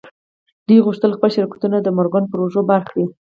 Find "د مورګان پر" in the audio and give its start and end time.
1.81-2.37